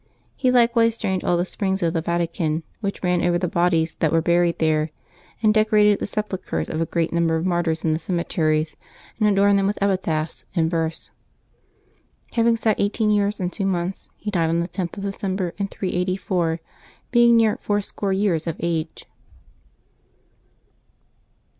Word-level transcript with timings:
He 0.35 0.49
likewise 0.49 0.97
drained 0.97 1.23
all 1.23 1.37
the 1.37 1.45
springs 1.45 1.83
of 1.83 1.93
the 1.93 2.01
Vatican, 2.01 2.63
which 2.79 3.03
ran 3.03 3.21
■over 3.21 3.39
the 3.39 3.47
bodies 3.47 3.93
that 3.99 4.11
were 4.11 4.19
buried 4.19 4.57
there, 4.57 4.89
and 5.43 5.53
decorated 5.53 5.99
the 5.99 6.07
sepulchres 6.07 6.67
of 6.69 6.81
a 6.81 6.87
great 6.87 7.13
number 7.13 7.35
of 7.35 7.45
martyrs 7.45 7.83
in 7.85 7.93
the 7.93 7.99
cemeteries, 7.99 8.75
and 9.19 9.29
adorned 9.29 9.59
them 9.59 9.67
with 9.67 9.77
epitaphs 9.79 10.43
in 10.55 10.69
verse. 10.71 11.11
Having 12.33 12.55
sat 12.55 12.79
eighteen 12.79 13.11
years 13.11 13.39
and 13.39 13.53
two 13.53 13.67
months, 13.67 14.09
he 14.17 14.31
died 14.31 14.49
on 14.49 14.59
the 14.61 14.67
10th 14.67 14.97
of 14.97 15.03
December, 15.03 15.53
in 15.59 15.67
384, 15.67 16.59
being 17.11 17.37
near 17.37 17.57
fourscore 17.61 18.11
years 18.11 18.47
of 18.47 18.55
age. 18.59 19.05